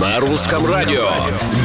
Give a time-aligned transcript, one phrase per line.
[0.00, 1.10] На русском радио.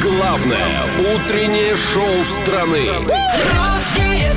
[0.02, 0.82] Главное
[1.14, 2.88] утреннее шоу страны.
[2.98, 4.32] Русские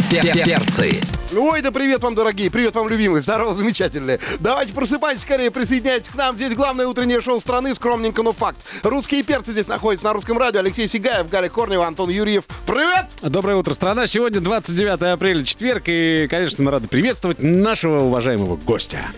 [0.00, 0.44] перцы!
[0.44, 1.00] Перцы.
[1.36, 4.20] Ой, да привет вам, дорогие, привет вам, любимые, здорово, замечательные.
[4.40, 6.36] Давайте просыпайтесь скорее, присоединяйтесь к нам.
[6.36, 8.58] Здесь главное утреннее шоу страны, скромненько, но факт.
[8.82, 10.60] Русские перцы здесь находятся на русском радио.
[10.60, 12.44] Алексей Сигаев, Галя Корнева, Антон Юрьев.
[12.66, 13.06] Привет!
[13.20, 14.06] Доброе утро, страна.
[14.06, 19.10] Сегодня 29 апреля, четверг, и, конечно, мы рады приветствовать нашего уважаемого гостя.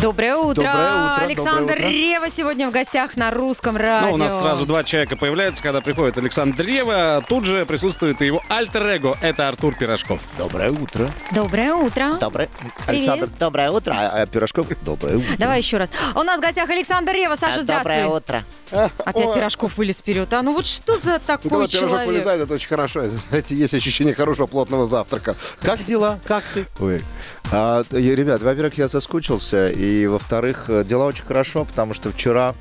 [0.00, 0.62] Доброе утро.
[0.62, 1.88] Доброе утро, Александр доброе утро.
[1.88, 4.10] Рева сегодня в гостях на русском радио.
[4.10, 7.24] Ну, у нас сразу два человека появляются, когда приходит Александр Рева.
[7.28, 9.16] Тут же присутствует и его альтер-эго.
[9.20, 10.22] Это Артур Пирожков.
[10.38, 11.10] Доброе утро.
[11.32, 12.12] Доброе утро.
[12.20, 12.48] Доброе.
[12.86, 13.92] Александр, доброе утро.
[13.98, 15.36] А, а Пирожков, доброе утро.
[15.36, 15.90] Давай еще раз.
[16.14, 17.34] У нас в гостях Александр Рева.
[17.34, 17.96] Саша, здравствуй.
[17.96, 18.44] Доброе утро.
[18.70, 19.34] Опять Ой.
[19.34, 20.32] Пирожков вылез вперед.
[20.32, 22.06] А ну вот что за Ну, такой когда пирожок человек?
[22.06, 23.08] вылезает, это очень хорошо.
[23.08, 25.34] Знаете, есть ощущение хорошего плотного завтрака.
[25.60, 26.20] Как дела?
[26.24, 26.66] Как ты?
[26.78, 27.02] Ой.
[27.50, 32.54] А, и, ребят, во-первых, я соскучился, и во-вторых, э, дела очень хорошо, потому что вчера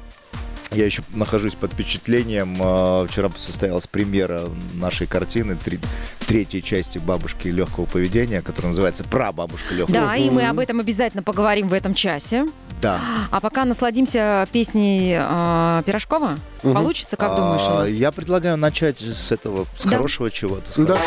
[0.71, 2.57] я еще нахожусь под впечатлением.
[2.59, 4.43] э, Вчера состоялась премьера
[4.73, 5.79] нашей картины, три-
[6.27, 11.23] третьей части «Бабушки легкого поведения», которая называется «Прабабушка легкого Да, и мы об этом обязательно
[11.23, 12.45] поговорим в этом часе.
[12.81, 12.99] Да.
[13.31, 16.37] А пока насладимся песней э, Пирожкова.
[16.61, 17.89] Получится, как думаешь, у А, нас?
[17.91, 19.95] Я предлагаю начать с этого, с Да.
[19.95, 20.69] хорошего чего-то.
[20.85, 20.97] Да.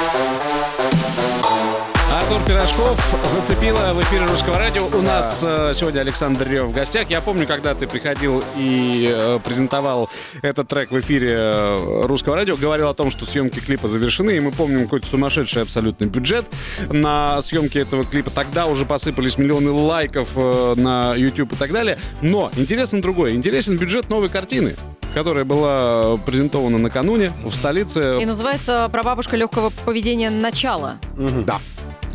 [2.31, 4.87] Артур Пирожков зацепила в эфире русского радио.
[4.87, 7.11] У нас э, сегодня Александр Рев в гостях.
[7.11, 10.09] Я помню, когда ты приходил и э, презентовал
[10.41, 14.41] этот трек в эфире э, русского радио, говорил о том, что съемки клипа завершены, и
[14.41, 16.47] мы помним какой-то сумасшедший абсолютный бюджет
[16.93, 18.31] на съемки этого клипа.
[18.31, 21.99] Тогда уже посыпались миллионы лайков э, на YouTube и так далее.
[22.23, 23.33] Но интересно другое.
[23.33, 24.77] Интересен бюджет новой картины
[25.13, 28.19] которая была презентована накануне в столице.
[28.21, 30.31] И называется «Прабабушка легкого поведения.
[30.31, 30.99] Начало».
[31.45, 31.59] Да.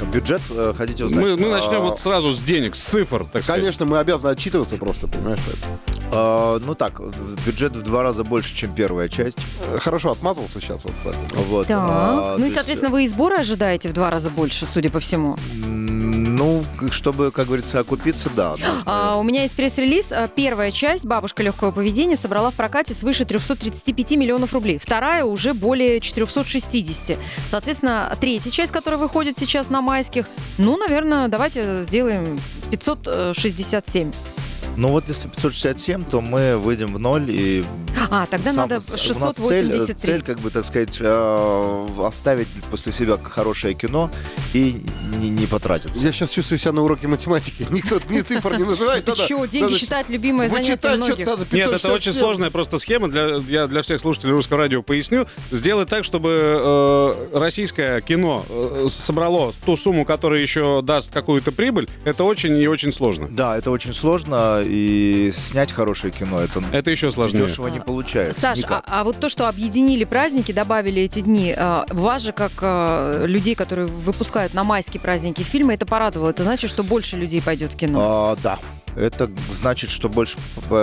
[0.03, 1.23] Бюджет э, хотите узнать?
[1.23, 3.61] Мы, мы начнем А, вот сразу с денег, с цифр, так сказать.
[3.61, 5.39] Конечно, мы обязаны отчитываться просто, понимаешь?
[6.11, 7.01] А, ну так,
[7.45, 9.37] бюджет в два раза больше, чем первая часть.
[9.71, 10.83] Э, Хорошо отмазался сейчас.
[10.83, 11.15] Вот, так.
[11.47, 11.67] Вот.
[11.67, 11.77] Так.
[11.79, 14.99] а, ну и, есть, соответственно, вы и сборы ожидаете в два раза больше, судя по
[14.99, 15.37] всему.
[16.45, 18.55] Ну, чтобы, как говорится, окупиться, да.
[18.85, 20.11] А, у меня есть пресс-релиз.
[20.11, 24.77] А, Первая часть «Бабушка легкого поведения» собрала в прокате свыше 335 миллионов рублей.
[24.77, 27.17] Вторая уже более 460.
[27.49, 30.27] Соответственно, третья часть, которая выходит сейчас на майских,
[30.59, 32.39] ну, наверное, давайте сделаем
[32.69, 34.11] 567.
[34.77, 37.65] Ну вот если 567, то мы выйдем в ноль и...
[38.11, 39.95] А, тогда сам- надо с- у нас цель, 683.
[39.95, 44.11] цель, как бы, так сказать, э, оставить после себя хорошее кино
[44.53, 44.81] и
[45.19, 46.05] не, не потратиться.
[46.05, 47.65] Я сейчас чувствую себя на уроке математики.
[47.71, 49.05] Никто ни цифр не называет.
[49.05, 51.19] Ты что, деньги считать любимое занятие многих?
[51.19, 51.91] Нет, это 567.
[51.95, 53.07] очень сложная просто схема.
[53.09, 55.25] Для, я для всех слушателей русского радио поясню.
[55.51, 61.87] Сделать так, чтобы э, российское кино э, собрало ту сумму, которая еще даст какую-то прибыль,
[62.03, 63.27] это очень и очень сложно.
[63.29, 67.45] Да, это очень сложно, и снять хорошее кино, это, Это еще сложнее.
[67.47, 68.39] дешево не получается.
[68.39, 68.83] Саш, а, никак.
[68.87, 73.55] а вот то, что объединили праздники, добавили эти дни, а, вас же, как а, людей,
[73.55, 76.29] которые выпускают на майские праздники фильмы, это порадовало.
[76.29, 77.99] Это значит, что больше людей пойдет в кино.
[78.01, 78.59] А, да.
[78.95, 80.37] Это значит, что больше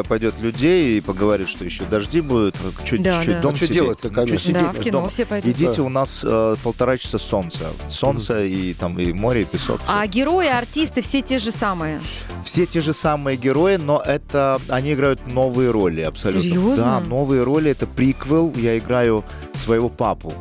[0.08, 3.40] пойдет людей и поговорит, что еще дожди будут, чуть Да, чуть да.
[3.40, 5.08] дом А что делать-то, Ну, сидеть Да, в кино дома?
[5.08, 5.50] все пойдут.
[5.50, 7.64] Идите, у нас э, полтора часа солнца.
[7.88, 9.80] Солнце и там и море, и песок.
[9.82, 9.92] всё.
[9.92, 12.00] А герои, артисты все те же самые.
[12.44, 16.42] Все те же самые герои, но это они играют новые роли абсолютно.
[16.42, 16.76] Серьезно?
[16.76, 17.70] Да, новые роли.
[17.70, 18.52] Это приквел.
[18.56, 19.24] Я играю
[19.54, 20.34] своего папу.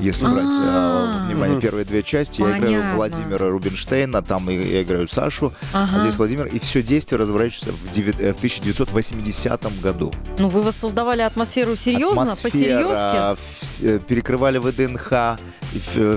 [0.00, 1.26] Если брать э, А.
[1.26, 2.94] внимание первые две части, я играю.
[2.94, 7.90] Владимира Рубинштейна, там и- я играю Сашу, а здесь Владимир, и все действие разворачивается в,
[7.94, 10.12] девят- э, в 1980 году.
[10.38, 13.84] Ну, вы воссоздавали атмосферу серьезно, Атмосфера, по-серьезки?
[13.84, 15.38] э, перекрывали ВДНХ,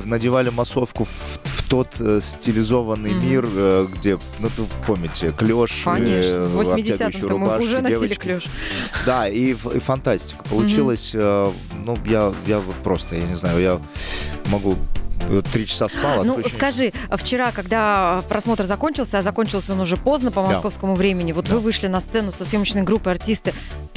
[0.05, 1.09] надевали массовку в,
[1.43, 3.25] в тот э, стилизованный Мгм.
[3.29, 6.45] мир, э, где, ну, ты помните, клеш, Конечно.
[6.45, 8.19] В 80-м-то мы рубашки, уже носили девочки.
[8.21, 8.43] клеш.
[9.05, 10.43] Да, и, и фантастика.
[10.43, 11.51] Получилось, э,
[11.85, 13.79] ну, я, я просто, я не знаю, я
[14.51, 14.75] могу
[15.53, 16.19] три часа спал.
[16.19, 20.41] а Ну, отключение- скажи, а вчера, когда просмотр закончился, а закончился он уже поздно по
[20.41, 20.49] Да.
[20.49, 23.53] московскому времени, вот вы вышли на сцену со съемочной группой артисты.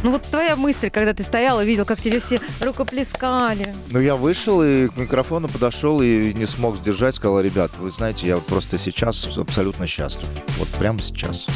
[0.06, 3.74] Ну вот твоя мысль, когда ты стоял и видел, как тебе все рукоплескали.
[3.90, 8.28] Ну, я вышел и к микрофону подошел и не смог сдержать, сказал, ребят, вы знаете,
[8.28, 10.28] я просто сейчас абсолютно счастлив.
[10.58, 11.46] Вот прямо сейчас.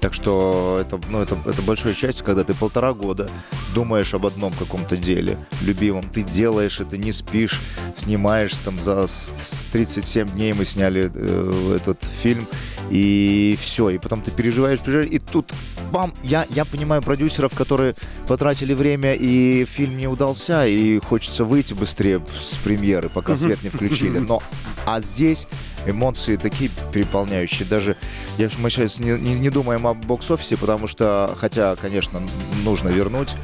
[0.00, 3.30] Так что это, ну, это, это большое счастье, когда ты полтора года
[3.76, 7.60] думаешь об одном каком-то деле любимом, ты делаешь это, не спишь,
[7.94, 12.48] снимаешь там за с- с 37 дней мы сняли э, этот фильм,
[12.90, 15.52] и все, и потом ты переживаешь, переживаешь, и тут
[15.90, 17.94] бам, я, я понимаю продюсеров, которые
[18.26, 23.68] потратили время, и фильм не удался, и хочется выйти быстрее с премьеры, пока свет не
[23.68, 24.42] включили, но
[24.86, 25.46] А здесь
[25.86, 27.66] эмоции такие переполняющие.
[27.66, 27.96] Даже
[28.38, 32.22] я, мы сейчас не, не, не думаем о бокс-офисе, потому что, хотя, конечно,
[32.64, 33.36] нужно вернуть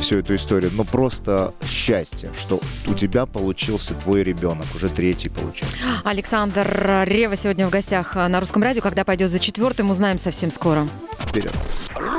[0.00, 5.76] всю эту историю, но просто счастье, что у тебя получился твой ребенок, уже третий получился.
[6.04, 8.82] Александр Рева сегодня в гостях на русском радио.
[8.82, 10.88] Когда пойдет за четвертым, узнаем совсем скоро.
[11.18, 11.52] Вперед.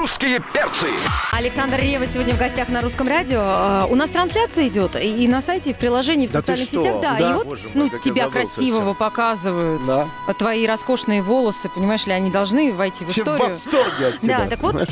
[0.01, 0.88] Русские перцы.
[1.31, 3.39] Александр Ревва сегодня в гостях на русском радио.
[3.39, 6.56] Э, У нас трансляция идет и на сайте, и в приложении, и в Да ты
[6.56, 6.81] социальных что?
[6.81, 7.01] сетях.
[7.03, 7.30] Да, Да.
[7.30, 8.94] и вот Боже мой, ну, тебя красивого всё.
[8.95, 9.86] показывают.
[9.86, 10.07] Да.
[10.27, 13.44] А Твои роскошные волосы, понимаешь ли, они должны войти в Все в историю.
[13.45, 14.39] восторге от тебя.
[14.39, 14.89] Да, так вот,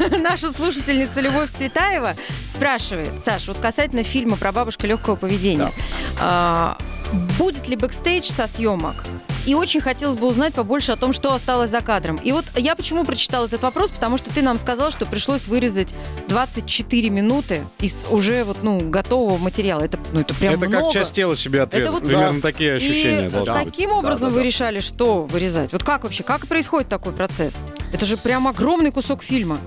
[0.18, 2.14] наша слушательница Любовь Цветаева
[2.52, 5.70] спрашивает, Саш, вот касательно фильма про бабушку легкого поведения.
[6.20, 6.76] А,
[7.38, 8.96] будет ли бэкстейдж со съемок?
[9.46, 12.16] И очень хотелось бы узнать побольше о том, что осталось за кадром.
[12.16, 15.94] И вот я почему прочитала этот вопрос, потому что ты нам сказал, что пришлось вырезать
[16.28, 19.82] 24 минуты из уже вот, ну, готового материала.
[19.82, 20.84] Это, ну, это прям Это много.
[20.84, 21.90] как часть тела себе отрезать.
[21.92, 22.40] вот- Примерно Да.
[22.42, 23.64] такие ощущения И должны быть.
[23.64, 24.46] каким образом Да, да, вы да.
[24.46, 25.72] решали, что вырезать?
[25.72, 27.64] Вот как вообще, как происходит такой процесс?
[27.92, 29.58] Это же прям огромный кусок фильма.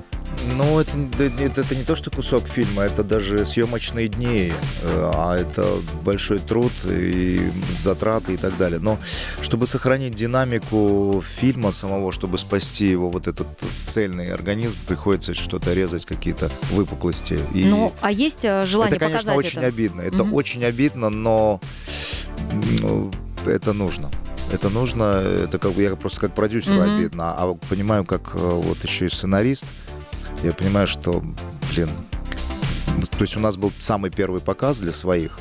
[0.58, 4.52] Ну, это, это, это не то, что кусок фильма, это даже съемочные дни,
[4.84, 5.66] э, а это
[6.04, 8.80] большой труд и затраты и так далее.
[8.80, 9.00] Но
[9.42, 13.48] чтобы сохранить динамику фильма самого, чтобы спасти его вот этот
[13.88, 17.40] цельный организм, приходится что-то резать, какие-то выпуклости.
[17.54, 19.68] И Ну, а есть э, желание это, конечно, показать очень это?
[19.68, 20.02] обидно.
[20.02, 20.34] Это Мгм.
[20.34, 21.60] очень обидно, но
[22.82, 23.12] ну,
[23.46, 24.12] это нужно.
[24.52, 26.96] Это нужно, это как бы я просто как продюсеру Мгм.
[26.96, 29.66] обидно, а понимаю, как э, вот еще и сценарист,
[30.46, 31.24] я понимаю, что,
[31.74, 31.90] блин,
[33.12, 35.38] то есть у нас был самый первый показ для своих.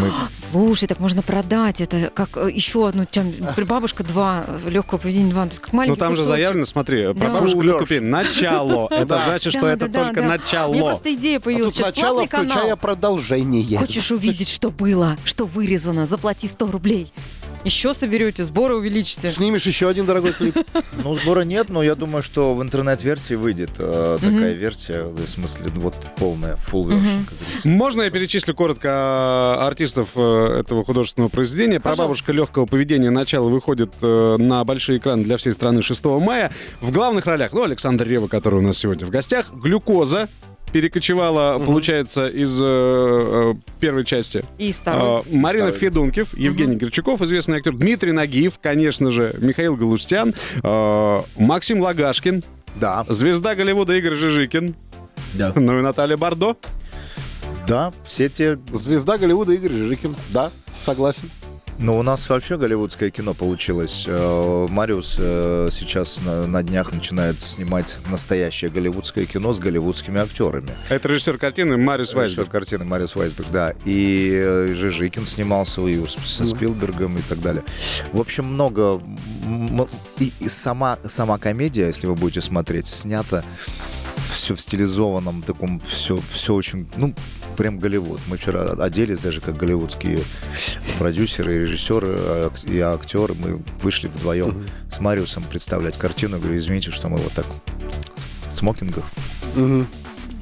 [0.00, 0.10] Мы
[0.52, 3.32] Слушай, так можно продать это как э, еще одну там,
[3.66, 6.36] бабушка 2, легкого поведения 2, то есть как маленький Ну там же кусочек.
[6.36, 7.32] заявлено, смотри, про Да.
[7.34, 7.64] бабушку Фуллёж.
[7.66, 8.10] легкого поведения.
[8.10, 8.88] Начало.
[8.90, 9.22] Это Да.
[9.26, 10.28] значит, что Да, это да, да, только да.
[10.28, 10.72] начало.
[10.72, 11.74] Мне просто идея А появилась.
[11.74, 13.78] Сейчас начало, включая продолжение.
[13.78, 17.12] Хочешь увидеть, что было, что вырезано, заплати 100 рублей.
[17.64, 19.28] Еще соберете, сборы увеличите.
[19.28, 20.56] Снимешь еще один дорогой клип.
[21.02, 25.70] Ну, сбора нет, но я думаю, что в интернет-версии выйдет э, такая версия, в смысле,
[25.76, 27.24] вот полная, full version.
[27.64, 31.80] Можно я перечислю коротко а, артистов э, этого художественного произведения?
[31.80, 32.02] Про Пожалуйста.
[32.02, 36.52] бабушка легкого поведения начало выходит э, на большие экраны для всей страны 6 мая.
[36.80, 40.28] В главных ролях, ну, Александр Рева, который у нас сегодня в гостях, глюкоза
[40.72, 44.44] перекочевала, получается, из э, э, первой части.
[44.58, 45.20] И второй.
[45.20, 45.78] А, Марина Второй.
[45.80, 52.42] Федункив, Евгений Герчуков, известный актер, Дмитрий Нагиев, конечно же, Михаил Галустян, а, Максим Лагашкин,
[52.76, 54.74] Да, звезда Голливуда Игорь Жижикин,
[55.34, 55.52] да.
[55.54, 56.56] ну и Наталья Бардо.
[57.66, 60.16] Да, все те Звезда Голливуда Игорь Жижикин.
[60.30, 60.50] Да,
[60.82, 61.30] согласен.
[61.82, 64.04] Ну, у нас вообще голливудское кино получилось.
[64.06, 70.68] Э, Мариус э, сейчас на, днях начинает снимать настоящее голливудское кино с голливудскими актерами.
[70.90, 72.50] Это режиссер картины Мариус Режиссер Вайсберг.
[72.50, 73.72] картины Мариус Вайсберг, да.
[73.86, 77.64] И э, Жижикин снимался и со Спилбергом и так далее.
[78.12, 79.00] В общем, много...
[80.18, 83.42] и сама, сама комедия, если вы будете смотреть, снята
[84.28, 87.14] все в стилизованном таком, все, все очень, ну,
[87.60, 88.20] прям Голливуд.
[88.26, 90.20] Мы вчера оделись даже как голливудские
[90.98, 93.34] продюсеры, режиссеры а, и актеры.
[93.34, 96.38] Мы вышли вдвоем с Мариусом представлять картину.
[96.38, 97.44] Говорю, извините, что мы вот так
[98.50, 99.04] в смокингах.
[99.54, 99.84] Ну,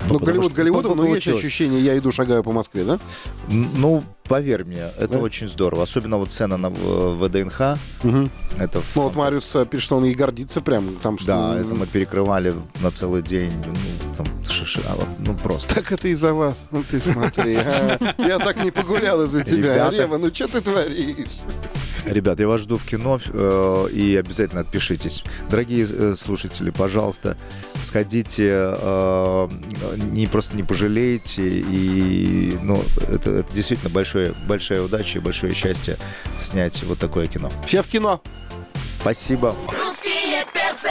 [0.01, 3.01] потому Голливуд Голливудом, но есть ощущение, я иду, шагаю по Москве, да?
[3.49, 5.19] Ну, поверь мне, это Да?
[5.19, 5.83] очень здорово.
[5.85, 7.61] Особенно вот сцена на ВДНХ.
[7.61, 7.79] Это
[8.95, 9.15] Ну, вот.
[9.17, 10.97] Мариус э, пишет, что он и гордится прям.
[11.03, 13.53] Там, что, Да, это мы перекрывали на целый день.
[13.67, 13.75] Ну,
[14.17, 14.97] там, шиши- а,
[15.27, 15.75] ну просто.
[15.75, 16.69] Так это из-за вас.
[16.71, 17.57] Ну ты смотри.
[17.57, 18.15] а.
[18.19, 19.91] Я так не погулял из-за тебя.
[19.91, 21.29] Рева, ну что ты творишь?
[22.05, 25.25] Ребят, я вас жду в кино э, и обязательно отпишитесь.
[25.51, 27.37] Дорогие э, слушатели, пожалуйста,
[27.83, 29.49] сходите, э,
[30.13, 31.47] не просто не пожалеете.
[31.49, 35.97] И ну, это, это действительно большое, большая удача и большое счастье
[36.39, 37.51] снять вот такое кино.
[37.65, 38.21] Все в кино.
[39.01, 39.55] Спасибо.
[39.69, 40.91] Русские перцы!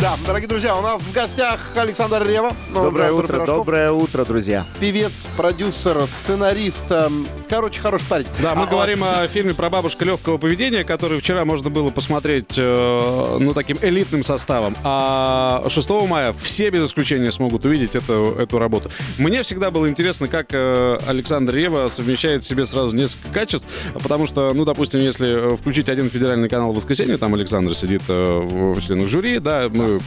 [0.00, 2.50] Да, дорогие друзья, у нас в гостях Александр Рева.
[2.72, 4.64] ну, Доброе утро, Пирожков, доброе утро, друзья.
[4.80, 6.90] Певец, продюсер, сценарист.
[6.90, 8.26] эм, Короче, хороший парень.
[8.42, 12.54] Да, мы А, говорим о фильме про бабушка легкого поведения, который вчера можно было посмотреть,
[12.56, 14.76] э, ну, таким элитным составом.
[14.82, 18.90] А 6 мая все без исключения смогут увидеть эту, эту работу.
[19.18, 23.68] Мне всегда было интересно, как э, Александр Рева совмещает в себе сразу несколько качеств,
[24.02, 28.02] потому что, ну, допустим, если э, включить один федеральный канал в воскресенье, там Александр сидит
[28.08, 30.00] э, в в членах жюри, да, мы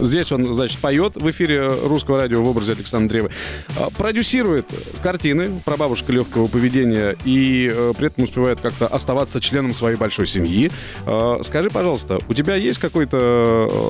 [0.00, 3.30] Здесь он, значит, поет в эфире русского радио в образе Александра Ревы.
[3.78, 4.66] А, Продюсирует
[5.02, 10.26] картины про бабушка легкого поведения и э, при этом успевает как-то оставаться членом своей большой
[10.26, 10.70] семьи.
[11.04, 13.16] А, Скажи, пожалуйста, у тебя есть какой-то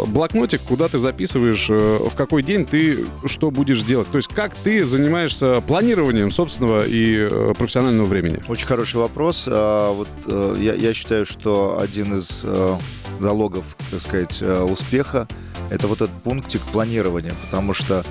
[0.07, 4.09] э, блокнотик, куда ты записываешь, э, в какой день ты что будешь делать?
[4.11, 8.43] То есть как ты занимаешься планированием собственного и профессионального времени?
[8.49, 9.45] Очень хороший вопрос.
[9.49, 10.09] А, Вот
[10.59, 12.45] я, я считаю, что один из
[13.21, 15.27] залогов, так сказать, э, успеха
[15.71, 18.05] это вот этот пунктик планирования, потому что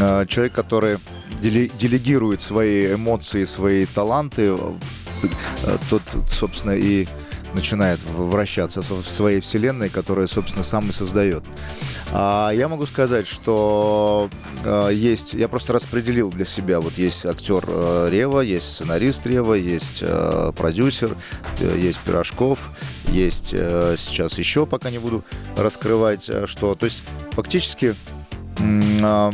[0.00, 0.98] э, человек, который
[1.40, 4.56] деле- делегирует свои эмоции, свои таланты,
[5.22, 7.06] э, тот, собственно, и
[7.54, 11.44] начинает вращаться в своей вселенной, которую, собственно, сам и создает.
[12.12, 14.30] А я могу сказать, что
[14.64, 19.54] э, есть, я просто распределил для себя, вот есть актер э, Рева, есть сценарист Рева,
[19.54, 21.16] есть э, продюсер,
[21.60, 22.70] э, есть Пирожков,
[23.08, 25.24] есть сейчас еще, пока не буду
[25.56, 27.02] раскрывать, что, то есть
[27.32, 27.94] фактически
[29.02, 29.30] а,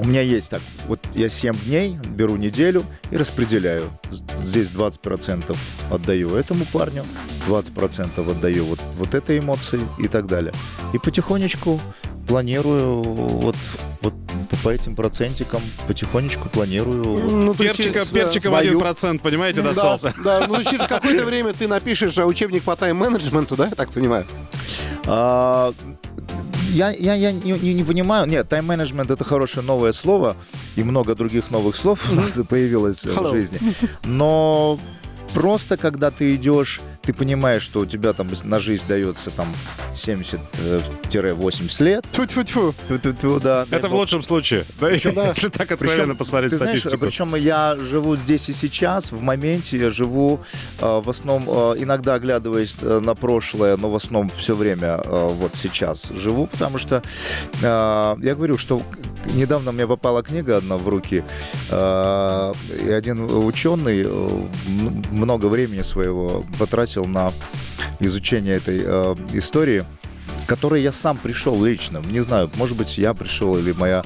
[0.00, 3.90] у меня есть так, вот я 7 дней беру неделю и распределяю.
[4.38, 5.54] Здесь 20%
[5.90, 7.04] отдаю этому парню,
[7.46, 10.54] 20% отдаю вот, вот этой эмоции и так далее.
[10.94, 11.78] И потихонечку
[12.26, 13.56] планирую вот,
[14.00, 14.14] вот
[14.64, 17.02] по этим процентикам, потихонечку планирую.
[17.04, 20.14] Ну, есть Перчика, через, перчика в свою- 1%, понимаете, Да, достался.
[20.24, 24.26] Да, ну через какое-то время ты напишешь э, учебник по тайм-менеджменту, да, я так понимаю?
[25.06, 25.74] А,
[26.70, 28.26] я, я, я не, не- не понимаю.
[28.26, 30.36] Нет, тайм-менеджмент это хорошее новое слово,
[30.76, 33.30] и много других новых слов у нас появилось э, в Hello.
[33.30, 33.58] жизни.
[34.04, 34.78] Но
[35.34, 39.48] просто когда ты идешь, ты понимаешь, что у тебя там на жизнь дается там
[39.92, 42.04] 70-80 лет.
[42.12, 42.74] Тьфу-тьфу-тьфу.
[42.88, 43.66] Тьфу-тьфу-тьфу, да.
[43.70, 44.64] Это в лучшем случае.
[44.80, 47.04] Да, Если так откровенно посмотреть ты знаешь, статистику.
[47.04, 50.40] причем я живу здесь и сейчас, в моменте я живу
[50.80, 55.28] э, в основном, э, иногда оглядываясь э, на прошлое, но в основном все время э,
[55.30, 57.02] вот сейчас живу, потому что
[57.62, 58.82] э, я говорю, что
[59.34, 61.24] недавно мне попала книга одна в руки,
[61.70, 62.52] э,
[62.84, 64.42] и один ученый э,
[65.10, 67.32] много времени своего потратил на
[68.00, 69.84] изучение этой э, истории,
[70.44, 72.02] к которой я сам пришел лично.
[72.10, 74.02] Не знаю, может быть, я пришел или моя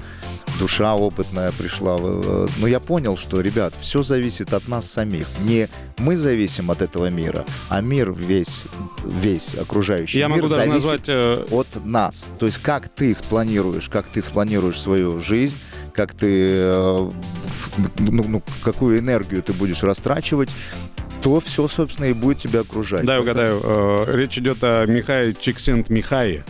[0.59, 1.97] душа опытная пришла.
[1.99, 5.27] Но я понял, что, ребят, все зависит от нас самих.
[5.45, 5.69] Не
[5.99, 8.63] мы зависим от этого мира, а мир весь,
[9.05, 11.09] весь окружающий Я мир могу даже зависит назвать...
[11.09, 12.33] э, от нас.
[12.39, 15.57] То есть как ты спланируешь, как ты спланируешь свою жизнь,
[15.93, 17.11] как ты, э,
[17.99, 20.51] ну, ну, какую энергию ты будешь растрачивать,
[21.23, 23.05] то все, собственно, и будет тебя окружать.
[23.05, 23.61] Это- угадаю.
[23.63, 26.45] э, Речь идет о Михае Чиксент Михае.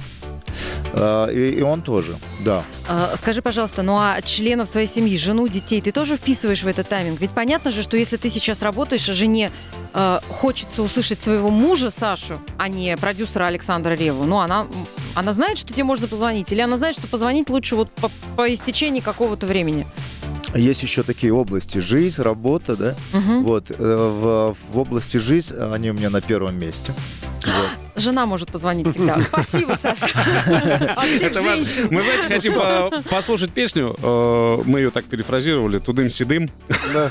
[0.97, 2.63] Э, И, и он тоже, да.
[2.89, 6.89] А, Скажи, пожалуйста, ну а членов своей семьи, жену, детей, ты тоже вписываешь в этот
[6.89, 7.21] тайминг?
[7.21, 9.51] Ведь понятно же, что если ты сейчас работаешь, а жене
[9.93, 14.67] э, хочется услышать своего мужа Сашу, а не продюсера Александра Реву, ну она,
[15.15, 16.53] она знает, что тебе можно позвонить?
[16.53, 19.87] Или она знает, что позвонить лучше вот по, по истечении какого-то времени?
[20.55, 22.95] Есть еще такие области жизнь, работа, да.
[23.13, 26.95] Вот э, в, в области жизнь они у меня на первом месте.
[27.97, 29.19] Жена может позвонить всегда.
[29.29, 30.07] Спасибо, Саша.
[30.97, 31.65] От всех Это важно.
[31.65, 31.89] женщин.
[31.91, 33.95] Мы, знаете, хотим по- послушать песню.
[34.03, 35.79] э, Мы ее так перефразировали.
[35.79, 36.51] Тудым-седым.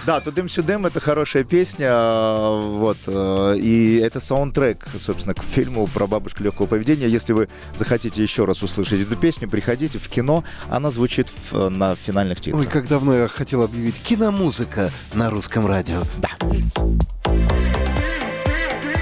[0.05, 5.87] Да, Тудым Сюдым это хорошая песня, э, вот, э, и это саундтрек, собственно, к фильму
[5.87, 7.07] про бабушку легкого поведения.
[7.07, 12.37] Если вы захотите еще раз услышать эту песню, приходите в кино, она звучит на финальных
[12.39, 12.69] Ой, титрах.
[12.69, 16.01] как давно я хотел объявить киномузыка на русском радио.
[16.17, 16.29] Да.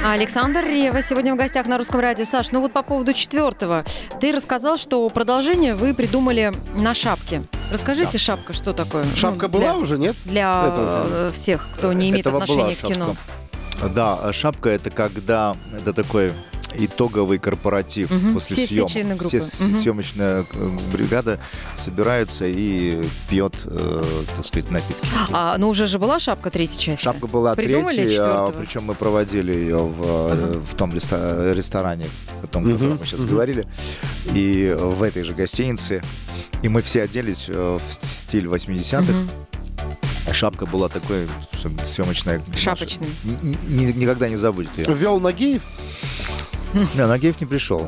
[0.04, 2.26] Александр Рева сегодня в гостях на русском радио.
[2.26, 3.86] Саш, ну вот по поводу четвертого.
[4.20, 7.44] Ты рассказал, что продолжение вы придумали на шапке.
[7.72, 9.06] Расскажите, шапка, что такое?
[9.16, 10.16] Шапка Ну, для- была уже, нет?
[10.26, 13.16] Для Этого всех, кто не имеет Этого отношения к кино.
[13.16, 13.90] шапка.
[13.94, 16.34] Да, а шапка это когда это такой
[16.78, 18.34] итоговый корпоратив Мгм.
[18.34, 18.92] после Все- все съемок.
[18.92, 19.40] члены группы.
[19.40, 19.74] Все Мгм.
[19.76, 21.40] съемочная э, бригада
[21.76, 24.04] собирается и пьет, э,
[24.36, 25.08] так сказать, напитки.
[25.32, 27.04] А, ну уже же была шапка третьей части.
[27.04, 32.08] Шапка была Придумали третьей, а, причем мы проводили ее в, э, в том реста- ресторане,
[32.44, 33.66] о том, о котором мы сейчас говорили,
[34.34, 36.02] и в этой же гостинице.
[36.62, 39.12] И мы все оделись э, в стиль 80-х.
[39.12, 39.30] Мгм.
[40.34, 42.40] Шапка была такой чтобы съемочная.
[42.66, 42.86] наша.
[42.86, 43.56] Н-
[44.00, 44.86] никогда не забудет ее.
[44.94, 45.62] Вел Нагиев.
[46.74, 47.86] Не, Нагиев не пришел.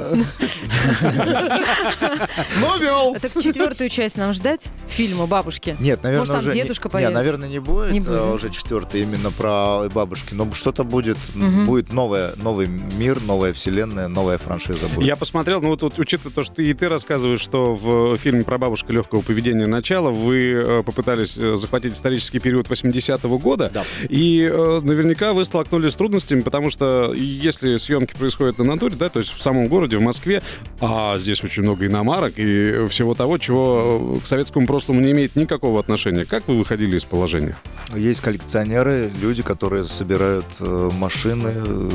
[2.59, 3.15] Но вел.
[3.21, 5.75] Так четвертую часть нам ждать фильма «Бабушки»?
[5.79, 6.53] Нет, наверное, Может, там уже...
[6.53, 7.17] дедушка не, появится?
[7.19, 8.11] наверное, не будет, Не будет.
[8.19, 10.33] а, уже четвертый именно про бабушки.
[10.33, 11.65] Но что-то будет, Мгм.
[11.65, 15.05] будет новое, новый мир, новая вселенная, новая франшиза будет.
[15.07, 18.43] Я посмотрел, ну вот, вот учитывая то, что ты, и ты рассказываешь, что в фильме
[18.43, 23.71] про бабушку легкого поведения начала вы э, попытались э, захватить исторический период 80-го года.
[23.73, 23.83] Да.
[24.09, 29.09] И э, наверняка вы столкнулись с трудностями, потому что если съемки происходят на натуре, да,
[29.09, 30.41] то есть в самом городе, в Москве,
[30.79, 35.79] а здесь очень много иномарок и всего того, чего к советскому прошлому не имеет никакого
[35.79, 36.25] отношения.
[36.25, 37.55] Как вы выходили из положения?
[37.95, 41.89] Есть коллекционеры, люди, которые собирают э, машины, э,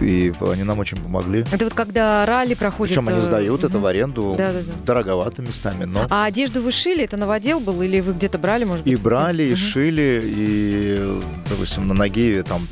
[0.00, 1.44] и они нам очень помогли.
[1.52, 2.94] Это вот когда ралли проходит...
[2.94, 3.82] Причем они э, сдают это мгм.
[3.82, 4.72] в аренду Да-да-да.
[4.84, 7.04] дороговато местами, но А одежду вы шили?
[7.04, 7.80] Это новодел был?
[7.82, 8.92] Или вы где-то брали, может быть?
[8.92, 9.56] и брали, и Мгм.
[9.56, 12.66] шили, и, допустим, на ноге там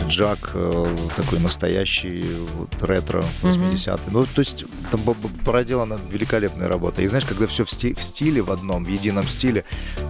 [0.00, 4.10] пиджак э, такой настоящий, вот, ретро, 80-й.
[4.10, 7.02] Ну, то есть там была проделана великолепная работа.
[7.02, 9.64] И знаешь, когда все в, сти- в стиле в одном, в едином стиле,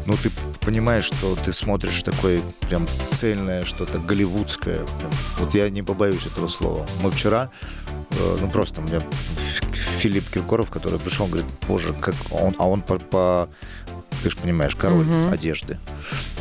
[0.06, 0.30] ну, ты
[0.60, 4.76] понимаешь, что ты смотришь такое прям цельное, что-то голливудское.
[4.98, 5.10] Прям.
[5.38, 6.86] Вот я не побоюсь этого слова.
[7.02, 7.50] Мы вчера,
[8.10, 12.68] э, ну, просто мне Ф- Филипп Киркоров, который пришел, он говорит, боже, как он, а
[12.68, 13.48] он по, по-
[14.22, 15.78] ты же понимаешь, король одежды.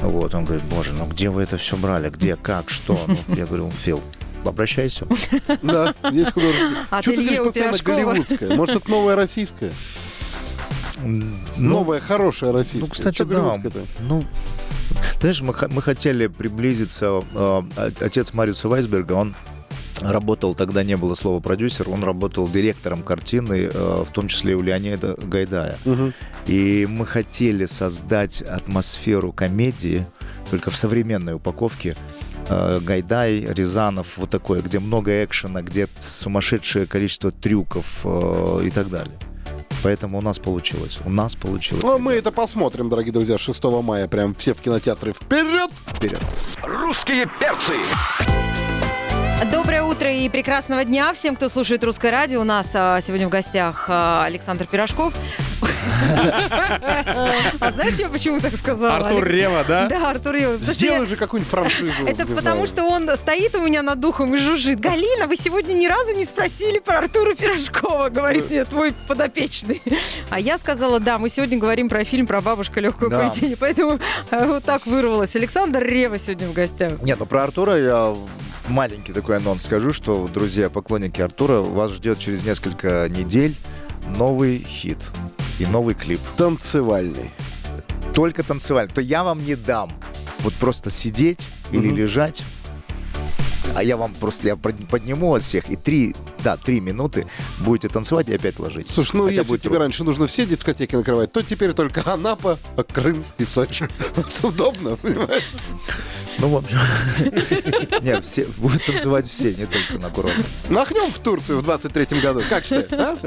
[0.02, 2.10] Вот, он говорит, боже, ну где вы это все брали?
[2.10, 3.00] Где, как, что?
[3.08, 4.02] Ну, я говорю, Фил,
[4.46, 5.06] обращайся.
[5.62, 6.78] Да, есть художник.
[7.02, 8.56] Что ты говоришь постоянно голливудская?
[8.56, 9.72] Может, это новая российская?
[11.04, 11.26] Ну,
[11.58, 12.88] Новая, хорошая российская.
[12.88, 13.56] Ну, кстати, да.
[14.02, 14.24] Ну,
[15.20, 17.22] знаешь, мы, мы хотели приблизиться.
[17.34, 17.62] э,
[18.02, 19.36] отец Мариуса Вайсберга, он
[20.02, 24.62] работал, тогда не было слова продюсер, он работал директором картины, э, в том числе у
[24.62, 25.78] Леонида Гайдая.
[26.46, 30.06] И мы хотели создать атмосферу комедии,
[30.50, 31.96] только в современной упаковке.
[32.50, 38.90] Э, Гайдай, Рязанов, вот такое, где много экшена, где сумасшедшее количество трюков э, и так
[38.90, 39.14] далее.
[39.84, 41.00] Поэтому у нас получилось.
[41.06, 41.84] У нас получилось.
[41.84, 44.08] Ну, мы это посмотрим, дорогие друзья, 6 мая.
[44.08, 45.70] Прям все в кинотеатры вперед!
[45.88, 46.22] Вперед.
[46.64, 47.76] Русские перцы.
[50.30, 52.42] И прекрасного дня всем, кто слушает русское радио.
[52.42, 55.12] У нас а, сегодня в гостях а, Александр Пирожков.
[57.60, 59.08] А знаешь, я почему так сказала?
[59.08, 59.26] Артур?
[59.26, 59.88] Рева, да?
[59.88, 60.58] Да, Артур Рева.
[60.60, 62.06] Сделай же какую-нибудь франшизу.
[62.06, 64.80] Это потому, что он стоит у меня над духом и жужжит.
[64.80, 69.82] Галина, вы сегодня ни разу не спросили про Артура Пирожкова, говорит мне твой подопечный.
[70.30, 74.00] А я сказала, да, мы сегодня говорим про фильм про бабушка легкое поведение, поэтому
[74.32, 75.36] э, вот так вырвалось.
[75.36, 77.02] Александр Рева сегодня в гостях.
[77.02, 78.16] Нет, ну про Артура я
[78.70, 83.56] маленький такой анонс скажу, что, друзья, поклонники Артура, вас ждет через несколько недель
[84.18, 84.98] новый хит
[85.60, 86.20] и новый клип.
[86.38, 87.30] Танцевальный.
[88.14, 88.94] Только танцевальный.
[88.94, 89.92] То я вам не дам
[90.40, 91.40] вот просто сидеть
[91.72, 92.44] или лежать,
[93.76, 97.28] а я вам просто я под- подниму от всех и три, да, три минуты
[97.60, 98.94] будете танцевать и опять ложитесь.
[98.94, 99.80] Слушай, ну Хотя если будет тебе трудно.
[99.86, 102.58] раньше нужно все дискотеки накрывать, то теперь только Анапа,
[102.94, 103.88] Крым и Сочи.
[104.44, 105.44] Удобно, понимаешь?
[106.40, 106.80] Ну, в общем,
[108.02, 110.44] нет, все, будут танцевать все, не только на курорте.
[110.70, 112.42] Махнем в Турцию в 23-м году.
[112.50, 113.18] Как считаешь?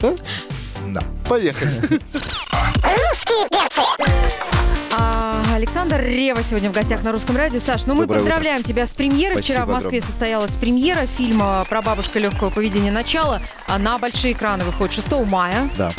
[0.00, 0.16] а?
[0.88, 1.02] Да.
[1.28, 1.80] Поехали.
[2.82, 3.69] Александр
[6.00, 7.60] Рева сегодня в гостях на русском радио.
[7.60, 9.34] Саш, ну мы Доброе поздравляем тебя с премьерой.
[9.34, 10.10] Спасибо Вчера в Москве огромное.
[10.10, 13.42] состоялась премьера фильма про бабушка легкого поведения «Начало».
[13.68, 15.68] А На большие экраны выходит 6 мая.
[15.76, 15.92] Да.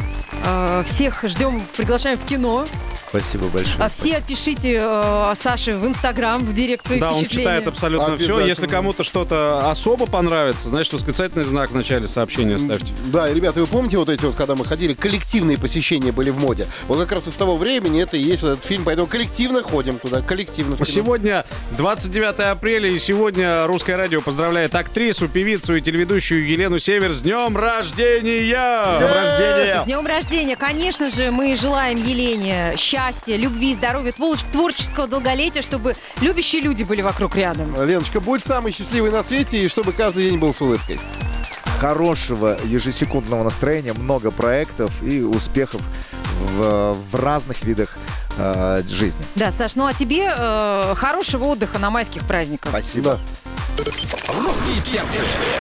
[0.45, 2.65] А, Всех ждем, приглашаем в кино.
[3.11, 3.83] Спасибо большое.
[3.83, 8.39] А все пишите э, Саше в Инстаграм, в директ свои Да, он читает абсолютно все.
[8.39, 12.93] Если кому-то что-то особо понравится, значит, восклицательный знак в начале сообщения ставьте.
[13.07, 16.39] Да, и, ребята, вы помните вот эти вот, когда мы ходили, коллективные посещения были в
[16.39, 16.67] моде?
[16.87, 19.99] Вот как раз из того времени это и есть вот этот фильм, поэтому коллективно ходим
[19.99, 20.77] туда, коллективно.
[20.77, 20.85] в кино.
[20.85, 27.19] Сегодня 29 апреля, и сегодня Русское радио поздравляет актрису, певицу и телеведущую Елену Север с
[27.19, 28.97] днем рождения!
[28.97, 29.81] Днем рождения!
[29.81, 30.55] С днем рождения!
[30.55, 33.00] Конечно же, мы желаем Елене счастья,
[33.37, 37.75] любви, здоровья, твор- творческого долголетия, чтобы любящие люди были вокруг рядом.
[37.83, 40.99] Леночка, будь самый счастливый на свете, и чтобы каждый день был с улыбкой.
[41.79, 45.81] хорошего ежесекундного настроения, много проектов и успехов
[46.57, 47.97] в, в разных видах
[48.37, 49.23] э, жизни.
[49.35, 52.69] Да, Саш, ну а тебе э, хорошего отдыха на майских праздниках.
[52.69, 53.19] Спасибо.
[54.27, 55.60] Русские перцы.